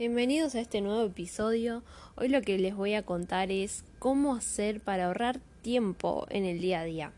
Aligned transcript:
Bienvenidos 0.00 0.54
a 0.54 0.60
este 0.60 0.80
nuevo 0.80 1.04
episodio. 1.04 1.82
Hoy 2.16 2.28
lo 2.28 2.40
que 2.40 2.56
les 2.56 2.74
voy 2.74 2.94
a 2.94 3.02
contar 3.02 3.50
es 3.50 3.84
cómo 3.98 4.34
hacer 4.34 4.80
para 4.80 5.04
ahorrar 5.04 5.40
tiempo 5.60 6.26
en 6.30 6.46
el 6.46 6.58
día 6.58 6.80
a 6.80 6.84
día. 6.84 7.12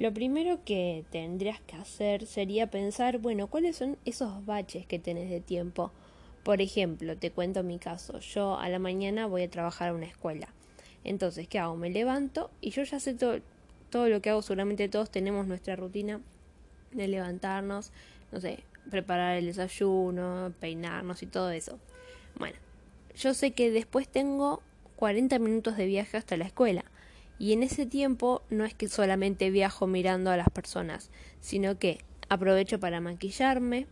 Lo 0.00 0.12
primero 0.12 0.58
que 0.64 1.04
tendrías 1.12 1.60
que 1.60 1.76
hacer 1.76 2.26
sería 2.26 2.68
pensar, 2.68 3.18
bueno, 3.18 3.46
¿cuáles 3.46 3.76
son 3.76 3.96
esos 4.04 4.44
baches 4.44 4.86
que 4.86 4.98
tenés 4.98 5.30
de 5.30 5.38
tiempo? 5.38 5.92
Por 6.42 6.60
ejemplo, 6.60 7.16
te 7.16 7.30
cuento 7.30 7.62
mi 7.62 7.78
caso. 7.78 8.18
Yo 8.18 8.58
a 8.58 8.68
la 8.68 8.80
mañana 8.80 9.26
voy 9.26 9.44
a 9.44 9.50
trabajar 9.50 9.90
a 9.90 9.94
una 9.94 10.06
escuela. 10.06 10.48
Entonces, 11.04 11.46
¿qué 11.46 11.60
hago? 11.60 11.76
Me 11.76 11.90
levanto 11.90 12.50
y 12.60 12.70
yo 12.70 12.82
ya 12.82 12.98
sé 12.98 13.14
todo, 13.14 14.08
lo 14.08 14.20
que 14.20 14.30
hago. 14.30 14.42
Seguramente 14.42 14.88
todos 14.88 15.12
tenemos 15.12 15.46
nuestra 15.46 15.76
rutina 15.76 16.20
de 16.90 17.06
levantarnos, 17.06 17.92
no 18.32 18.40
sé, 18.40 18.64
preparar 18.90 19.36
el 19.36 19.46
desayuno, 19.46 20.52
peinarnos 20.58 21.22
y 21.22 21.26
todo 21.26 21.52
eso. 21.52 21.78
Bueno, 22.38 22.56
yo 23.16 23.34
sé 23.34 23.52
que 23.52 23.70
después 23.70 24.08
tengo 24.08 24.62
40 24.96 25.38
minutos 25.38 25.76
de 25.76 25.86
viaje 25.86 26.16
hasta 26.16 26.36
la 26.36 26.44
escuela. 26.44 26.84
Y 27.38 27.54
en 27.54 27.62
ese 27.62 27.86
tiempo 27.86 28.42
no 28.50 28.64
es 28.64 28.74
que 28.74 28.88
solamente 28.88 29.50
viajo 29.50 29.86
mirando 29.86 30.30
a 30.30 30.36
las 30.36 30.50
personas, 30.50 31.10
sino 31.40 31.78
que 31.78 31.98
aprovecho 32.28 32.78
para 32.78 33.00
maquillarme, 33.00 33.86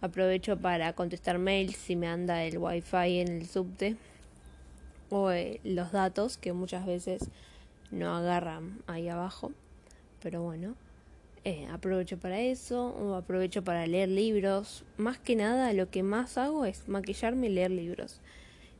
aprovecho 0.00 0.58
para 0.58 0.94
contestar 0.94 1.38
mails 1.38 1.76
si 1.76 1.96
me 1.96 2.06
anda 2.06 2.44
el 2.44 2.56
wifi 2.56 3.20
en 3.20 3.28
el 3.28 3.46
subte 3.46 3.96
o 5.10 5.30
eh, 5.30 5.60
los 5.64 5.92
datos 5.92 6.38
que 6.38 6.52
muchas 6.52 6.86
veces 6.86 7.30
no 7.90 8.16
agarran 8.16 8.82
ahí 8.86 9.08
abajo. 9.08 9.52
Pero 10.22 10.42
bueno, 10.42 10.74
eh, 11.48 11.66
aprovecho 11.72 12.18
para 12.18 12.40
eso, 12.40 12.88
o 12.88 13.14
aprovecho 13.14 13.64
para 13.64 13.86
leer 13.86 14.10
libros. 14.10 14.84
Más 14.98 15.18
que 15.18 15.34
nada, 15.34 15.72
lo 15.72 15.88
que 15.88 16.02
más 16.02 16.36
hago 16.36 16.66
es 16.66 16.86
maquillarme 16.88 17.46
y 17.46 17.50
leer 17.50 17.70
libros, 17.70 18.20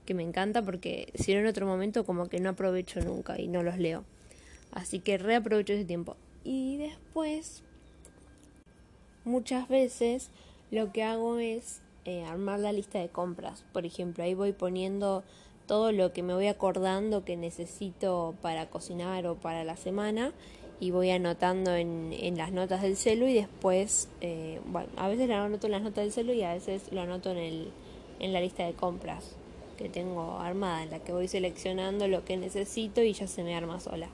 que 0.04 0.12
me 0.12 0.22
encanta 0.22 0.60
porque 0.60 1.10
si 1.14 1.32
no 1.32 1.40
en 1.40 1.46
otro 1.46 1.64
momento 1.64 2.04
como 2.04 2.28
que 2.28 2.40
no 2.40 2.50
aprovecho 2.50 3.00
nunca 3.00 3.40
y 3.40 3.48
no 3.48 3.62
los 3.62 3.78
leo. 3.78 4.04
Así 4.70 4.98
que 4.98 5.16
reaprovecho 5.16 5.72
ese 5.72 5.86
tiempo. 5.86 6.18
Y 6.44 6.76
después, 6.76 7.62
muchas 9.24 9.66
veces 9.70 10.28
lo 10.70 10.92
que 10.92 11.04
hago 11.04 11.38
es 11.38 11.80
eh, 12.04 12.24
armar 12.24 12.60
la 12.60 12.74
lista 12.74 12.98
de 12.98 13.08
compras. 13.08 13.64
Por 13.72 13.86
ejemplo, 13.86 14.24
ahí 14.24 14.34
voy 14.34 14.52
poniendo 14.52 15.24
todo 15.66 15.90
lo 15.90 16.12
que 16.12 16.22
me 16.22 16.34
voy 16.34 16.48
acordando 16.48 17.24
que 17.24 17.38
necesito 17.38 18.34
para 18.42 18.68
cocinar 18.68 19.26
o 19.26 19.36
para 19.36 19.64
la 19.64 19.78
semana 19.78 20.34
y 20.80 20.92
voy 20.92 21.10
anotando 21.10 21.74
en, 21.74 22.12
en 22.12 22.36
las 22.36 22.52
notas 22.52 22.82
del 22.82 22.96
celu 22.96 23.26
y 23.26 23.34
después, 23.34 24.08
eh, 24.20 24.60
bueno, 24.66 24.88
a 24.96 25.08
veces 25.08 25.28
lo 25.28 25.34
anoto 25.34 25.66
en 25.66 25.72
las 25.72 25.82
notas 25.82 26.04
del 26.04 26.12
celu 26.12 26.32
y 26.32 26.42
a 26.42 26.54
veces 26.54 26.92
lo 26.92 27.00
anoto 27.00 27.32
en, 27.32 27.38
el, 27.38 27.72
en 28.20 28.32
la 28.32 28.40
lista 28.40 28.64
de 28.64 28.74
compras 28.74 29.34
que 29.76 29.88
tengo 29.88 30.38
armada, 30.38 30.82
en 30.82 30.90
la 30.90 31.00
que 31.00 31.12
voy 31.12 31.28
seleccionando 31.28 32.08
lo 32.08 32.24
que 32.24 32.36
necesito 32.36 33.02
y 33.02 33.12
ya 33.12 33.26
se 33.26 33.42
me 33.42 33.56
arma 33.56 33.80
sola. 33.80 34.08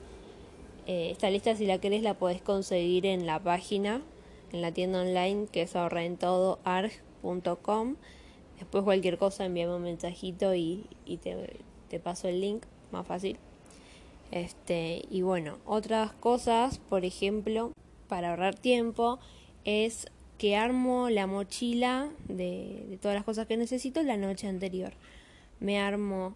Eh, 0.87 1.09
esta 1.11 1.29
lista, 1.29 1.55
si 1.55 1.65
la 1.65 1.79
querés, 1.79 2.03
la 2.03 2.15
podés 2.15 2.41
conseguir 2.41 3.05
en 3.05 3.25
la 3.25 3.39
página, 3.39 4.01
en 4.51 4.61
la 4.61 4.71
tienda 4.71 5.01
online 5.01 5.47
que 5.51 5.63
es 5.63 5.75
ahorrentodoarg.com. 5.75 7.95
Después 8.59 8.83
cualquier 8.83 9.17
cosa 9.17 9.45
envíame 9.45 9.75
un 9.75 9.83
mensajito 9.83 10.55
y, 10.55 10.85
y 11.05 11.17
te, 11.17 11.57
te 11.89 11.99
paso 11.99 12.27
el 12.27 12.41
link, 12.41 12.63
más 12.91 13.05
fácil. 13.05 13.37
Este, 14.35 15.05
y 15.09 15.21
bueno, 15.21 15.59
otras 15.65 16.11
cosas, 16.11 16.79
por 16.79 17.05
ejemplo, 17.05 17.71
para 18.09 18.31
ahorrar 18.31 18.53
tiempo, 18.53 19.17
es 19.63 20.07
que 20.37 20.57
armo 20.57 21.09
la 21.09 21.25
mochila 21.25 22.09
de, 22.27 22.85
de 22.89 22.97
todas 22.97 23.15
las 23.15 23.23
cosas 23.23 23.47
que 23.47 23.55
necesito 23.55 24.03
la 24.03 24.17
noche 24.17 24.47
anterior. 24.49 24.91
Me 25.61 25.79
armo, 25.79 26.35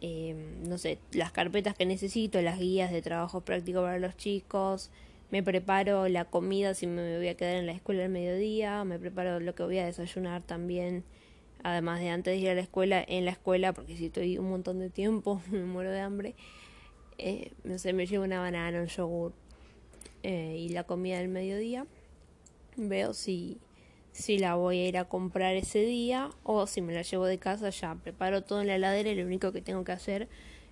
eh, 0.00 0.34
no 0.66 0.76
sé, 0.76 0.98
las 1.12 1.30
carpetas 1.30 1.76
que 1.76 1.86
necesito, 1.86 2.42
las 2.42 2.58
guías 2.58 2.90
de 2.90 3.00
trabajo 3.00 3.42
práctico 3.42 3.80
para 3.80 4.00
los 4.00 4.16
chicos, 4.16 4.90
me 5.30 5.44
preparo 5.44 6.08
la 6.08 6.24
comida 6.24 6.74
si 6.74 6.88
me 6.88 7.16
voy 7.16 7.28
a 7.28 7.36
quedar 7.36 7.54
en 7.54 7.66
la 7.66 7.72
escuela 7.72 8.02
al 8.02 8.10
mediodía, 8.10 8.82
me 8.82 8.98
preparo 8.98 9.38
lo 9.38 9.54
que 9.54 9.62
voy 9.62 9.78
a 9.78 9.86
desayunar 9.86 10.42
también, 10.42 11.04
además 11.62 12.00
de 12.00 12.08
antes 12.08 12.34
de 12.34 12.40
ir 12.40 12.50
a 12.50 12.54
la 12.56 12.62
escuela, 12.62 13.04
en 13.06 13.24
la 13.24 13.30
escuela, 13.30 13.72
porque 13.72 13.96
si 13.96 14.06
estoy 14.06 14.36
un 14.36 14.50
montón 14.50 14.80
de 14.80 14.90
tiempo, 14.90 15.40
me 15.52 15.62
muero 15.62 15.92
de 15.92 16.00
hambre 16.00 16.34
eh, 17.22 17.52
no 17.64 17.78
sé, 17.78 17.92
me 17.92 18.06
llevo 18.06 18.24
una 18.24 18.40
banana, 18.40 18.80
un 18.80 18.86
yogur 18.86 19.32
eh, 20.22 20.56
y 20.58 20.68
la 20.70 20.84
comida 20.84 21.18
del 21.18 21.28
mediodía. 21.28 21.86
Veo 22.76 23.12
si, 23.12 23.58
si 24.12 24.38
la 24.38 24.54
voy 24.54 24.78
a 24.78 24.88
ir 24.88 24.98
a 24.98 25.04
comprar 25.04 25.54
ese 25.56 25.80
día 25.80 26.30
o 26.42 26.66
si 26.66 26.82
me 26.82 26.94
la 26.94 27.02
llevo 27.02 27.26
de 27.26 27.38
casa 27.38 27.70
ya. 27.70 27.94
Preparo 27.94 28.42
todo 28.42 28.60
en 28.60 28.68
la 28.68 28.76
heladera 28.76 29.10
y 29.10 29.14
lo 29.14 29.24
único 29.24 29.52
que 29.52 29.60
tengo 29.60 29.84
que 29.84 29.92
hacer 29.92 30.28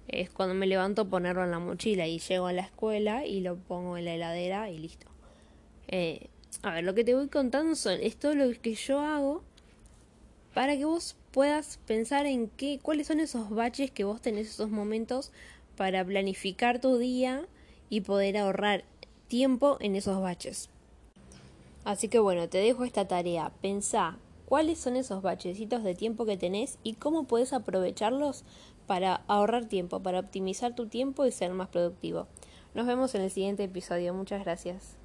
es 0.08 0.30
cuando 0.30 0.54
me 0.54 0.66
levanto 0.66 1.08
ponerlo 1.08 1.44
en 1.44 1.50
la 1.50 1.58
mochila 1.58 2.06
y 2.06 2.18
llego 2.18 2.46
a 2.46 2.52
la 2.52 2.62
escuela 2.62 3.26
y 3.26 3.40
lo 3.40 3.56
pongo 3.56 3.96
en 3.96 4.06
la 4.06 4.14
heladera 4.14 4.70
y 4.70 4.78
listo. 4.78 5.06
Eh, 5.88 6.28
a 6.62 6.74
ver, 6.74 6.84
lo 6.84 6.94
que 6.94 7.04
te 7.04 7.14
voy 7.14 7.28
contando 7.28 7.74
son, 7.74 8.00
es 8.00 8.16
todo 8.16 8.34
lo 8.34 8.50
que 8.60 8.74
yo 8.74 9.00
hago 9.00 9.42
para 10.54 10.76
que 10.76 10.84
vos 10.84 11.14
puedas 11.30 11.78
pensar 11.86 12.26
en 12.26 12.48
qué, 12.48 12.80
cuáles 12.82 13.06
son 13.06 13.20
esos 13.20 13.50
baches 13.50 13.90
que 13.90 14.04
vos 14.04 14.20
tenés 14.20 14.48
esos 14.48 14.70
momentos 14.70 15.30
para 15.78 16.04
planificar 16.04 16.80
tu 16.80 16.98
día 16.98 17.46
y 17.88 18.00
poder 18.00 18.36
ahorrar 18.36 18.84
tiempo 19.28 19.76
en 19.80 19.94
esos 19.94 20.20
baches. 20.20 20.68
Así 21.84 22.08
que 22.08 22.18
bueno, 22.18 22.48
te 22.48 22.58
dejo 22.58 22.84
esta 22.84 23.06
tarea. 23.06 23.52
Pensá 23.62 24.18
cuáles 24.44 24.80
son 24.80 24.96
esos 24.96 25.22
bachecitos 25.22 25.84
de 25.84 25.94
tiempo 25.94 26.26
que 26.26 26.36
tenés 26.36 26.78
y 26.82 26.94
cómo 26.94 27.24
puedes 27.24 27.52
aprovecharlos 27.52 28.42
para 28.88 29.22
ahorrar 29.28 29.66
tiempo, 29.66 30.00
para 30.00 30.18
optimizar 30.18 30.74
tu 30.74 30.88
tiempo 30.88 31.24
y 31.24 31.30
ser 31.30 31.52
más 31.54 31.68
productivo. 31.68 32.26
Nos 32.74 32.86
vemos 32.86 33.14
en 33.14 33.22
el 33.22 33.30
siguiente 33.30 33.62
episodio. 33.62 34.12
Muchas 34.14 34.42
gracias. 34.44 34.96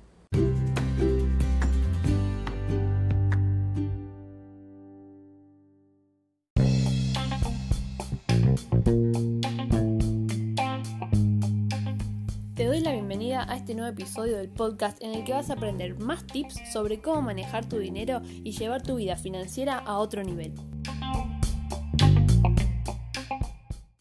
Te 12.56 12.66
doy 12.66 12.82
la 12.82 12.92
bienvenida 12.92 13.52
a 13.52 13.56
este 13.56 13.74
nuevo 13.74 13.90
episodio 13.90 14.38
del 14.38 14.48
podcast 14.48 15.02
en 15.02 15.16
el 15.16 15.24
que 15.24 15.34
vas 15.34 15.50
a 15.50 15.54
aprender 15.54 15.98
más 15.98 16.24
tips 16.28 16.72
sobre 16.72 17.02
cómo 17.02 17.24
manejar 17.24 17.68
tu 17.68 17.80
dinero 17.80 18.22
y 18.44 18.52
llevar 18.52 18.84
tu 18.84 18.98
vida 18.98 19.16
financiera 19.16 19.80
a 19.80 19.98
otro 19.98 20.24
nivel. 20.24 20.54